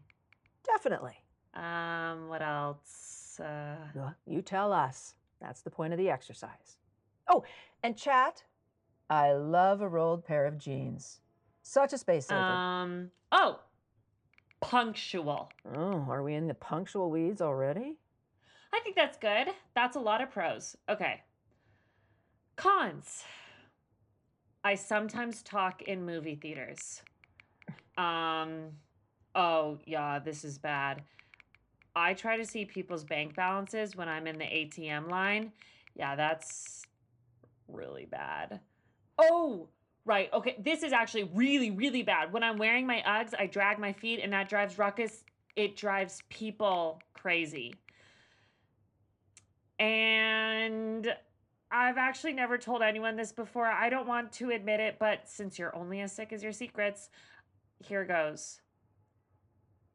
Definitely. 0.67 1.14
Um, 1.55 2.26
what 2.26 2.43
else? 2.43 3.38
Uh, 3.38 3.76
You 4.26 4.43
tell 4.43 4.73
us. 4.73 5.14
That's 5.41 5.62
the 5.62 5.71
point 5.71 5.93
of 5.93 5.99
the 6.00 6.11
exercise. 6.11 6.79
Oh, 7.29 7.45
and 7.85 7.97
chat. 7.97 8.43
I 9.14 9.33
love 9.33 9.80
a 9.80 9.88
rolled 9.88 10.25
pair 10.25 10.44
of 10.44 10.59
jeans. 10.59 11.21
Such 11.62 11.92
a 11.92 11.99
space 11.99 12.26
saver. 12.26 12.40
um, 12.40 13.12
oh, 13.30 13.61
punctual. 14.61 15.52
oh, 15.73 16.04
are 16.09 16.25
we 16.25 16.35
in 16.35 16.49
the 16.49 16.54
punctual 16.54 17.12
weeds 17.12 17.40
already? 17.40 17.97
I 18.73 18.80
think 18.80 18.97
that's 18.97 19.16
good. 19.16 19.54
That's 19.76 19.94
a 19.94 20.00
lot 20.00 20.21
of 20.21 20.33
pros. 20.33 20.76
Okay. 20.88 21.23
Cons. 22.56 23.23
I 24.64 24.75
sometimes 24.75 25.44
talk 25.44 25.83
in 25.83 26.04
movie 26.04 26.35
theaters. 26.35 27.02
Um 27.97 28.71
oh 29.37 29.78
yeah, 29.87 30.18
this 30.18 30.44
is 30.44 30.59
bad. 30.59 31.02
I 31.94 32.14
try 32.14 32.37
to 32.37 32.44
see 32.44 32.64
people's 32.64 33.04
bank 33.04 33.37
balances 33.37 33.94
when 33.94 34.09
I'm 34.09 34.26
in 34.26 34.38
the 34.38 34.44
ATM 34.44 35.09
line. 35.09 35.52
Yeah, 35.94 36.16
that's 36.16 36.83
really 37.68 38.06
bad. 38.06 38.59
Oh, 39.18 39.68
right. 40.04 40.33
Okay, 40.33 40.56
this 40.59 40.83
is 40.83 40.92
actually 40.92 41.25
really 41.35 41.71
really 41.71 42.02
bad. 42.02 42.33
When 42.33 42.42
I'm 42.42 42.56
wearing 42.59 42.87
my 42.87 43.02
Uggs, 43.06 43.35
I 43.38 43.47
drag 43.47 43.78
my 43.78 43.92
feet 43.92 44.21
and 44.23 44.33
that 44.33 44.49
drives 44.49 44.78
ruckus. 44.78 45.25
It 45.56 45.76
drives 45.76 46.23
people 46.30 47.00
crazy. 47.12 47.75
And 49.78 51.14
I've 51.71 51.99
actually 51.99 52.33
never 52.35 52.59
told 52.59 52.83
anyone 52.83 53.16
this 53.16 53.33
before. 53.33 53.66
I 53.66 53.88
don't 53.88 54.06
want 54.06 54.33
to 54.35 54.50
admit 54.50 54.80
it, 54.80 54.97
but 54.99 55.28
since 55.28 55.59
you're 55.59 55.75
only 55.76 56.00
as 56.00 56.12
sick 56.12 56.33
as 56.33 56.42
your 56.42 56.52
secrets, 56.52 57.11
here 57.80 58.04
goes. 58.04 58.61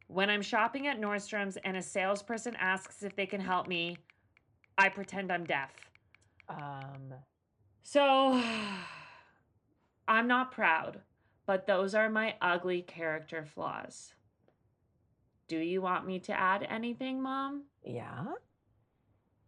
When 0.07 0.29
I'm 0.29 0.41
shopping 0.41 0.87
at 0.87 0.99
Nordstrom's 0.99 1.57
and 1.63 1.77
a 1.77 1.81
salesperson 1.81 2.55
asks 2.57 3.03
if 3.03 3.15
they 3.15 3.25
can 3.25 3.39
help 3.39 3.67
me, 3.67 3.97
I 4.77 4.89
pretend 4.89 5.31
I'm 5.31 5.45
deaf. 5.45 5.71
Um, 6.49 7.13
So, 7.83 8.41
I'm 10.09 10.27
not 10.27 10.51
proud, 10.51 11.01
but 11.45 11.67
those 11.67 11.93
are 11.93 12.09
my 12.09 12.33
ugly 12.41 12.81
character 12.81 13.45
flaws. 13.45 14.15
Do 15.47 15.57
you 15.57 15.83
want 15.83 16.07
me 16.07 16.17
to 16.21 16.33
add 16.33 16.65
anything, 16.67 17.21
Mom? 17.21 17.63
yeah. 17.85 18.25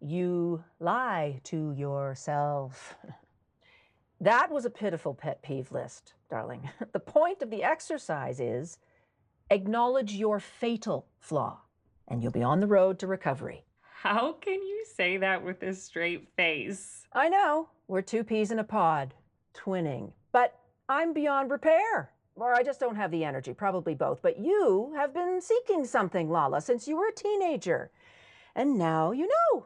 You 0.04 0.64
lie 0.80 1.40
to 1.44 1.74
yourself. 1.74 2.96
that 4.22 4.52
was 4.52 4.66
a 4.66 4.70
pitiful 4.72 5.14
pet 5.14 5.44
peeve 5.44 5.72
list, 5.72 6.14
darling. 6.30 6.70
the 6.92 7.00
point 7.00 7.42
of 7.44 7.52
the 7.52 7.64
exercise 7.64 8.40
is 8.40 8.80
acknowledge 9.52 10.14
your 10.14 10.40
fatal 10.40 11.08
flaw, 11.20 11.60
and 12.08 12.22
you'll 12.24 12.32
be 12.32 12.42
on 12.42 12.60
the 12.62 12.68
road 12.68 12.98
to 13.00 13.08
recovery. 13.08 13.64
How 13.82 14.34
can 14.34 14.62
you 14.64 14.86
say 14.96 15.18
that 15.18 15.44
with 15.44 15.62
a 15.62 15.74
straight 15.74 16.28
face? 16.36 17.06
I 17.14 17.30
know, 17.30 17.70
we're 17.88 18.02
two 18.02 18.24
peas 18.24 18.50
in 18.50 18.58
a 18.58 18.64
pod, 18.64 19.14
twinning, 19.54 20.14
but 20.32 20.60
I'm 20.90 21.14
beyond 21.14 21.52
repair. 21.52 22.12
Or 22.36 22.54
I 22.54 22.64
just 22.64 22.80
don't 22.80 22.96
have 22.96 23.12
the 23.12 23.24
energy, 23.24 23.54
probably 23.54 23.94
both. 23.94 24.22
But 24.22 24.40
you 24.40 24.94
have 24.96 25.14
been 25.14 25.42
seeking 25.42 25.86
something, 25.86 26.30
Lala, 26.30 26.62
since 26.62 26.88
you 26.88 26.98
were 26.98 27.08
a 27.08 27.14
teenager. 27.14 27.92
And 28.56 28.78
now 28.78 29.12
you 29.12 29.28
know. 29.28 29.66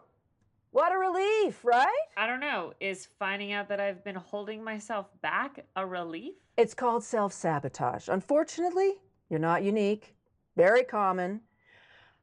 What 0.71 0.91
a 0.91 0.97
relief, 0.97 1.63
right? 1.63 1.87
I 2.17 2.27
don't 2.27 2.41
know. 2.41 2.73
Is 2.81 3.07
finding 3.17 3.53
out 3.53 3.69
that 3.69 3.79
I've 3.79 4.03
been 4.03 4.15
holding 4.15 4.61
myself 4.61 5.07
back 5.21 5.63
a 5.77 5.85
relief? 5.85 6.33
It's 6.57 6.73
called 6.73 7.03
self 7.03 7.31
sabotage. 7.31 8.09
Unfortunately, 8.09 8.95
you're 9.29 9.39
not 9.39 9.63
unique. 9.63 10.15
Very 10.57 10.83
common. 10.83 11.41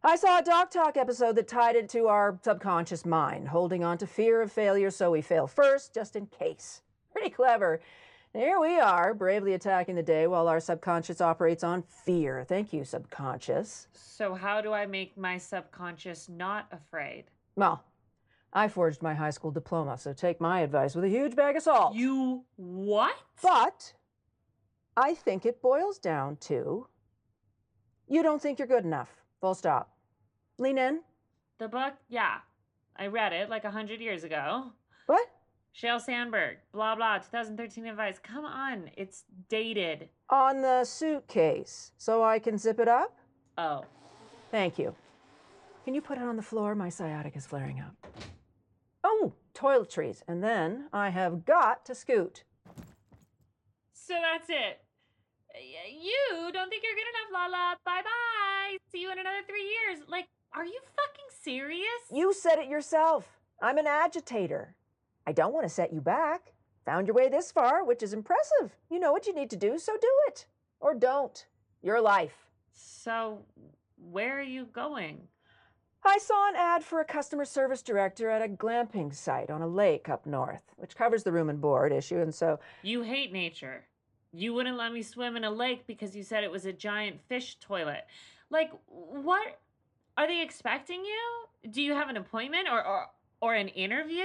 I 0.05 0.17
saw 0.17 0.41
a 0.41 0.43
Doc 0.43 0.71
Talk 0.71 0.97
episode 0.97 1.37
that 1.37 1.49
tied 1.49 1.77
it 1.77 1.89
to 1.91 2.09
our 2.09 2.39
subconscious 2.43 3.07
mind, 3.07 3.49
holding 3.49 3.85
on 3.85 3.99
to 3.99 4.07
fear 4.07 4.43
of 4.43 4.51
failure 4.51 4.91
so 4.91 5.13
we 5.13 5.23
fail 5.23 5.47
first, 5.47 5.95
just 5.95 6.17
in 6.17 6.27
case. 6.27 6.83
Pretty 7.13 7.31
clever. 7.31 7.81
Here 8.35 8.59
we 8.59 8.81
are, 8.81 9.13
bravely 9.13 9.53
attacking 9.53 9.95
the 9.95 10.03
day 10.03 10.27
while 10.27 10.49
our 10.49 10.59
subconscious 10.59 11.21
operates 11.21 11.63
on 11.63 11.83
fear. 11.83 12.45
Thank 12.49 12.73
you, 12.73 12.83
subconscious. 12.83 13.89
So, 13.93 14.35
how 14.35 14.63
do 14.63 14.73
I 14.73 14.87
make 14.87 15.19
my 15.19 15.37
subconscious 15.37 16.31
not 16.31 16.67
afraid? 16.73 17.25
Well, 17.57 17.85
I 18.55 18.69
forged 18.69 19.03
my 19.03 19.13
high 19.13 19.31
school 19.31 19.51
diploma, 19.51 19.99
so 19.99 20.15
take 20.15 20.41
my 20.41 20.61
advice 20.61 20.95
with 20.95 21.05
a 21.05 21.11
huge 21.11 21.37
bag 21.37 21.57
of 21.57 21.63
salt. 21.63 21.95
You 21.95 22.45
what? 22.57 23.15
But 23.43 23.93
I 24.97 25.15
think 25.15 25.45
it 25.45 25.61
boils 25.61 25.99
down 25.99 26.37
to 26.37 26.87
you 28.09 28.23
don't 28.23 28.41
think 28.41 28.59
you're 28.59 28.69
good 28.69 28.85
enough. 28.85 29.11
Full 29.41 29.55
stop. 29.55 29.97
Lean 30.59 30.79
in. 30.79 31.01
The 31.59 31.69
book? 31.69 31.95
Yeah. 32.09 32.39
I 32.97 33.07
read 33.07 33.33
it 33.33 33.49
like 33.49 33.65
a 33.65 33.71
hundred 33.71 34.01
years 34.01 34.25
ago. 34.25 34.73
What? 35.07 35.29
Sheryl 35.75 36.01
Sandberg, 36.01 36.59
blah 36.73 36.95
blah, 36.95 37.19
2013 37.19 37.87
advice. 37.87 38.19
Come 38.23 38.45
on, 38.45 38.91
it's 38.97 39.25
dated. 39.49 40.09
On 40.29 40.61
the 40.61 40.85
suitcase, 40.85 41.93
so 41.97 42.23
I 42.23 42.39
can 42.39 42.59
zip 42.59 42.79
it 42.79 42.89
up? 42.89 43.17
Oh. 43.57 43.85
Thank 44.51 44.79
you. 44.79 44.95
Can 45.85 45.95
you 45.95 46.03
put 46.03 46.19
it 46.19 46.25
on 46.25 46.37
the 46.37 46.43
floor? 46.43 46.75
My 46.75 46.91
sciatic 46.91 47.37
is 47.37 47.47
flaring 47.47 47.81
up. 47.81 48.07
Oh, 49.03 49.33
toiletries. 49.55 50.23
And 50.29 50.45
then 50.45 50.89
I 50.93 51.09
have 51.09 51.45
got 51.45 51.85
to 51.87 51.95
scoot. 51.95 52.45
So 53.95 54.15
that's 54.15 54.49
it. 54.49 54.81
You 55.55 56.51
don't 56.53 56.69
think 56.69 56.83
you're 56.83 56.95
good 56.95 57.09
enough, 57.09 57.33
Lala. 57.33 57.77
Bye 57.85 58.03
bye. 58.03 58.77
See 58.91 59.01
you 59.01 59.11
in 59.11 59.19
another 59.19 59.43
three 59.47 59.65
years. 59.65 60.07
Like, 60.09 60.27
are 60.55 60.65
you 60.65 60.81
fucking 60.97 61.31
serious? 61.43 62.03
You 62.13 62.33
said 62.33 62.59
it 62.59 62.69
yourself. 62.69 63.41
I'm 63.61 63.79
an 63.79 63.87
agitator. 63.87 64.75
I 65.27 65.33
don't 65.33 65.53
want 65.53 65.65
to 65.65 65.75
set 65.75 65.93
you 65.93 66.01
back. 66.01 66.53
Found 66.85 67.07
your 67.07 67.15
way 67.15 67.29
this 67.29 67.53
far, 67.53 67.85
which 67.85 68.03
is 68.03 68.13
impressive. 68.13 68.77
You 68.91 68.99
know 68.99 69.13
what 69.13 69.27
you 69.27 69.35
need 69.35 69.51
to 69.51 69.57
do, 69.57 69.79
so 69.79 69.93
do 70.01 70.09
it. 70.29 70.47
Or 70.81 70.95
don't. 70.95 71.47
Your 71.81 72.01
life. 72.01 72.47
So, 72.73 73.45
where 73.97 74.39
are 74.39 74.43
you 74.43 74.67
going? 74.67 75.29
I 76.05 76.19
saw 76.19 76.49
an 76.49 76.57
ad 76.57 76.83
for 76.83 77.01
a 77.01 77.05
customer 77.05 77.45
service 77.45 77.83
director 77.83 78.29
at 78.29 78.43
a 78.43 78.49
glamping 78.49 79.15
site 79.15 79.51
on 79.51 79.63
a 79.63 79.69
lake 79.69 80.09
up 80.09 80.27
north, 80.27 80.63
which 80.77 80.97
covers 80.97 81.23
the 81.23 81.31
room 81.31 81.49
and 81.49 81.61
board 81.61 81.93
issue, 81.93 82.19
and 82.19 82.35
so 82.35 82.59
You 82.83 83.03
hate 83.03 83.33
nature. 83.33 83.85
You 84.33 84.55
wouldn't 84.55 84.79
let 84.79 84.93
me 84.93 85.03
swim 85.03 85.37
in 85.37 85.45
a 85.45 85.51
lake 85.51 85.87
because 85.87 86.17
you 86.17 86.25
said 86.25 86.43
it 86.43 86.51
was 86.51 86.67
a 86.67 86.73
giant 86.73 87.21
fish 87.29 87.57
toilet. 87.61 88.05
Like, 88.51 88.73
what? 88.87 89.61
Are 90.17 90.27
they 90.27 90.43
expecting 90.43 91.05
you? 91.05 91.71
Do 91.71 91.81
you 91.81 91.95
have 91.95 92.09
an 92.09 92.17
appointment 92.17 92.67
or, 92.71 92.85
or, 92.85 93.07
or 93.41 93.55
an 93.55 93.69
interview? 93.69 94.25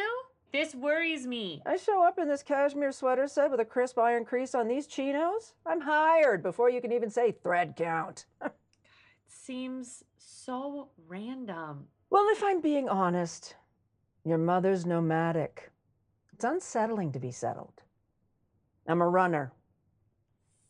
This 0.52 0.74
worries 0.74 1.28
me. 1.28 1.62
I 1.66 1.76
show 1.78 2.04
up 2.04 2.18
in 2.18 2.28
this 2.28 2.42
cashmere 2.44 2.92
sweater 2.92 3.28
set 3.28 3.52
with 3.52 3.60
a 3.60 3.66
crisp 3.66 4.00
iron 4.00 4.26
crease 4.26 4.56
on 4.56 4.68
these 4.68 4.88
chinos. 4.88 5.54
I'm 5.66 5.82
hired 5.82 6.42
before 6.42 6.70
you 6.70 6.82
can 6.82 6.92
even 6.92 7.10
say 7.10 7.32
thread 7.32 7.76
count. 7.76 8.26
It 8.46 9.34
seems 9.34 10.04
so 10.18 10.90
random. 11.08 11.88
well, 12.10 12.26
if 12.30 12.42
I'm 12.44 12.62
being 12.62 12.88
honest, 12.90 13.56
your 14.24 14.38
mother's 14.38 14.86
nomadic. 14.86 15.70
It's 16.34 16.44
unsettling 16.46 17.12
to 17.14 17.20
be 17.20 17.32
settled. 17.32 17.82
I'm 18.88 19.02
a 19.02 19.08
runner. 19.08 19.52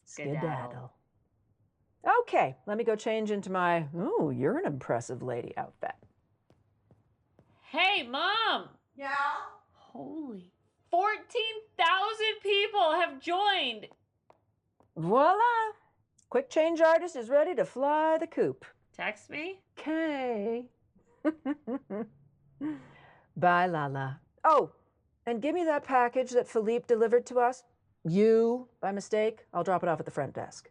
Skedaddle. 0.05 0.91
Okay, 2.22 2.55
let 2.65 2.77
me 2.77 2.84
go 2.84 2.96
change 2.96 3.31
into 3.31 3.51
my, 3.51 3.86
ooh, 3.96 4.31
you're 4.36 4.58
an 4.58 4.65
impressive 4.65 5.21
lady 5.21 5.54
outfit. 5.58 5.95
Hey, 7.63 8.04
Mom! 8.08 8.69
Yeah? 8.95 9.13
Holy. 9.97 10.51
14,000 10.91 12.25
people 12.43 12.91
have 12.91 13.19
joined! 13.19 13.88
Voila! 14.95 15.33
Quick 16.29 16.51
change 16.51 16.81
artist 16.81 17.15
is 17.15 17.29
ready 17.29 17.55
to 17.55 17.65
fly 17.65 18.17
the 18.19 18.27
coop. 18.27 18.63
Text 18.95 19.31
me? 19.31 19.60
Okay. 19.79 20.65
Bye, 23.38 23.65
Lala. 23.65 24.19
Oh, 24.43 24.71
and 25.25 25.41
give 25.41 25.55
me 25.55 25.63
that 25.63 25.83
package 25.83 26.29
that 26.29 26.47
Philippe 26.47 26.86
delivered 26.88 27.25
to 27.25 27.39
us. 27.39 27.63
You, 28.03 28.67
by 28.79 28.91
mistake. 28.91 29.45
I'll 29.51 29.63
drop 29.63 29.81
it 29.81 29.89
off 29.89 29.99
at 29.99 30.05
the 30.05 30.12
front 30.12 30.36
desk. 30.36 30.69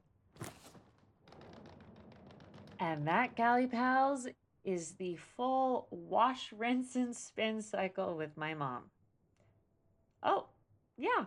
And 2.79 3.09
that, 3.09 3.35
Galley 3.35 3.67
Pals, 3.67 4.29
is 4.65 4.93
the 4.93 5.17
full 5.17 5.89
wash, 5.91 6.53
rinse, 6.53 6.95
and 6.95 7.15
spin 7.15 7.61
cycle 7.61 8.17
with 8.17 8.37
my 8.37 8.55
mom. 8.55 8.85
Oh, 10.23 10.47
yeah. 10.97 11.25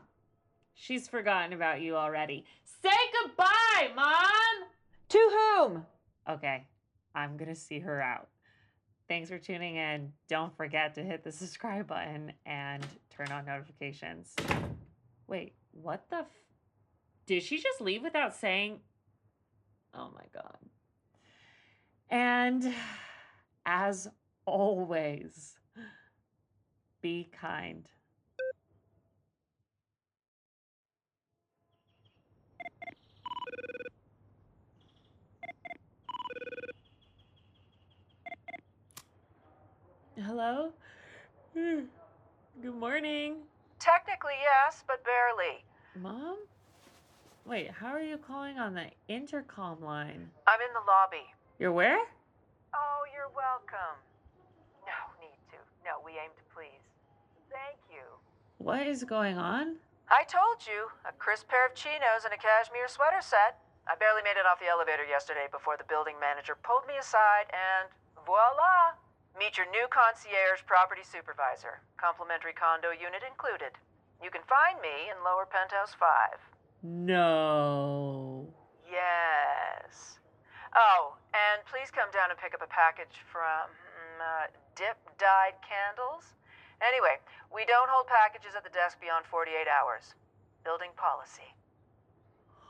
She's 0.73 1.07
forgotten 1.07 1.53
about 1.53 1.81
you 1.81 1.95
already. 1.95 2.45
Say 2.81 2.89
goodbye, 3.21 3.89
Mom! 3.95 4.69
To 5.09 5.17
whom? 5.17 5.85
Okay, 6.29 6.65
I'm 7.15 7.35
gonna 7.37 7.55
see 7.55 7.79
her 7.79 8.01
out. 8.01 8.29
Thanks 9.07 9.29
for 9.29 9.39
tuning 9.39 9.75
in. 9.75 10.13
Don't 10.27 10.55
forget 10.55 10.93
to 10.95 11.03
hit 11.03 11.23
the 11.23 11.31
subscribe 11.31 11.87
button 11.87 12.31
and 12.45 12.85
turn 13.09 13.31
on 13.31 13.45
notifications. 13.45 14.35
Wait, 15.27 15.53
what 15.71 16.05
the 16.09 16.17
f- 16.17 16.27
Did 17.25 17.43
she 17.43 17.57
just 17.57 17.81
leave 17.81 18.03
without 18.03 18.35
saying? 18.35 18.79
Oh 19.93 20.11
my 20.13 20.25
god. 20.33 20.57
And 22.09 22.73
as 23.65 24.07
always, 24.45 25.55
be 27.01 27.29
kind. 27.31 27.87
Hello? 40.25 40.71
Hmm. 41.55 41.87
Good 42.61 42.75
morning. 42.75 43.37
Technically, 43.79 44.35
yes, 44.43 44.83
but 44.85 44.99
barely. 45.07 45.63
Mom? 45.95 46.35
Wait, 47.47 47.71
how 47.71 47.87
are 47.87 48.03
you 48.03 48.17
calling 48.17 48.59
on 48.59 48.73
the 48.73 48.91
intercom 49.07 49.79
line? 49.79 50.27
I'm 50.45 50.59
in 50.59 50.73
the 50.75 50.83
lobby. 50.83 51.23
You're 51.57 51.71
where? 51.71 52.03
Oh, 52.75 53.01
you're 53.15 53.31
welcome. 53.31 53.95
No 54.83 54.99
need 55.23 55.39
to. 55.55 55.59
No, 55.87 56.03
we 56.03 56.19
aim 56.19 56.35
to 56.35 56.45
please. 56.51 56.83
Thank 57.47 57.79
you. 57.87 58.03
What 58.57 58.87
is 58.87 59.07
going 59.07 59.37
on? 59.37 59.79
I 60.11 60.27
told 60.27 60.67
you, 60.67 60.91
a 61.07 61.15
crisp 61.15 61.47
pair 61.47 61.65
of 61.65 61.75
chinos 61.79 62.27
and 62.27 62.35
a 62.35 62.37
cashmere 62.37 62.91
sweater 62.91 63.23
set. 63.23 63.63
I 63.87 63.95
barely 63.95 64.21
made 64.27 64.35
it 64.35 64.43
off 64.43 64.59
the 64.59 64.67
elevator 64.67 65.07
yesterday 65.07 65.47
before 65.47 65.79
the 65.79 65.87
building 65.87 66.19
manager 66.19 66.59
pulled 66.59 66.83
me 66.91 66.99
aside 66.99 67.47
and 67.55 67.87
voila! 68.27 68.98
Meet 69.37 69.57
your 69.57 69.69
new 69.71 69.87
concierge 69.91 70.65
property 70.65 71.03
supervisor. 71.05 71.79
Complimentary 71.97 72.53
condo 72.53 72.89
unit 72.91 73.23
included. 73.23 73.77
You 74.23 74.29
can 74.29 74.43
find 74.49 74.81
me 74.81 75.07
in 75.11 75.15
lower 75.23 75.47
penthouse 75.47 75.95
5. 75.95 76.09
No. 76.83 78.47
Yes. 78.89 80.19
Oh, 80.75 81.15
and 81.31 81.63
please 81.69 81.89
come 81.91 82.11
down 82.11 82.29
and 82.31 82.37
pick 82.39 82.53
up 82.53 82.61
a 82.63 82.69
package 82.69 83.23
from 83.31 83.71
mm, 83.71 84.19
uh, 84.19 84.47
Dip 84.75 84.97
Dyed 85.17 85.55
Candles. 85.63 86.35
Anyway, 86.83 87.19
we 87.51 87.63
don't 87.65 87.87
hold 87.91 88.07
packages 88.07 88.55
at 88.55 88.63
the 88.63 88.71
desk 88.71 88.99
beyond 88.99 89.23
48 89.27 89.67
hours. 89.67 90.15
Building 90.63 90.91
policy. 90.99 91.47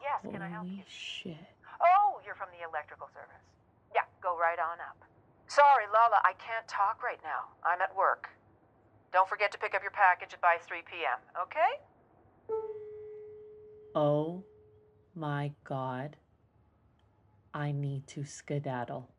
Yes, 0.01 0.21
can 0.21 0.41
I 0.41 0.47
help 0.49 0.69
Holy 0.69 0.85
you? 0.85 0.87
shit. 0.87 1.49
Oh, 1.81 2.21
you're 2.23 2.37
from 2.37 2.49
the 2.55 2.61
electrical 2.63 3.09
service. 3.11 3.43
Yeah, 3.93 4.05
go 4.21 4.37
right 4.37 4.59
on 4.61 4.79
up. 4.79 4.97
Sorry, 5.49 5.85
Lala, 5.91 6.21
I 6.23 6.33
can't 6.33 6.67
talk 6.67 7.01
right 7.03 7.17
now. 7.23 7.49
I'm 7.65 7.81
at 7.81 7.95
work. 7.95 8.29
Don't 9.11 9.27
forget 9.27 9.51
to 9.51 9.57
pick 9.57 9.73
up 9.73 9.81
your 9.81 9.89
package 9.89 10.37
by 10.39 10.57
3 10.61 10.83
p.m., 10.85 11.17
okay? 11.41 11.81
Oh 13.95 14.43
my 15.15 15.51
god. 15.63 16.17
I 17.51 17.71
need 17.71 18.05
to 18.09 18.23
skedaddle. 18.23 19.09